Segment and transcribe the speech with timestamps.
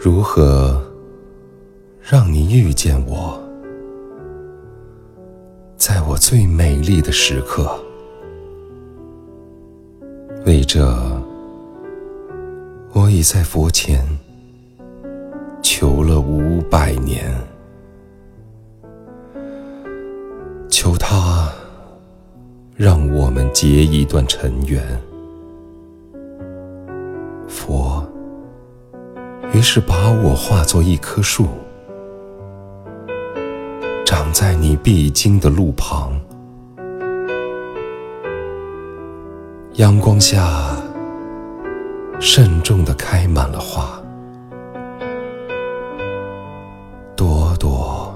[0.00, 0.80] 如何
[2.00, 3.36] 让你遇见我，
[5.76, 7.76] 在我最美丽的时刻？
[10.46, 10.86] 为这，
[12.92, 14.06] 我已在佛前
[15.62, 17.28] 求了五百年，
[20.68, 21.52] 求他
[22.76, 24.80] 让我们结一段尘缘。
[29.58, 31.48] 于是把我化作一棵树，
[34.06, 36.12] 长在你必经的路旁。
[39.72, 40.76] 阳光下，
[42.20, 44.00] 慎重地开满了花，
[47.16, 48.14] 朵朵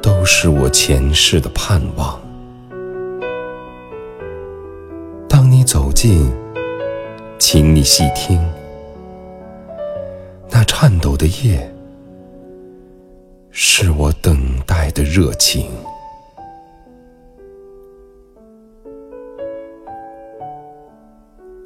[0.00, 2.18] 都是我前世的盼望。
[5.28, 6.32] 当你走近，
[7.38, 8.40] 请你细听，
[10.80, 11.68] 颤抖的叶，
[13.50, 15.68] 是我等待的热情。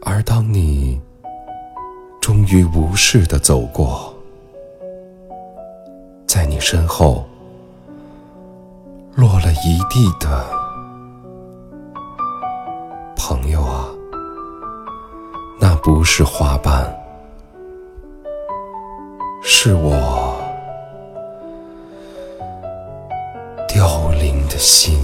[0.00, 0.98] 而当你
[2.22, 4.14] 终于无视的走过，
[6.26, 7.22] 在你身后
[9.14, 10.42] 落了一地的
[13.14, 13.90] 朋友啊，
[15.60, 16.90] 那不是花瓣，
[19.54, 20.34] 是我
[23.68, 24.98] 凋零的心。